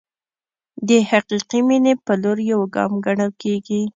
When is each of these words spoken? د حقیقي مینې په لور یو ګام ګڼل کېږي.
د 0.87 0.89
حقیقي 1.09 1.59
مینې 1.67 1.93
په 2.05 2.13
لور 2.21 2.37
یو 2.51 2.61
ګام 2.75 2.91
ګڼل 3.05 3.31
کېږي. 3.41 3.81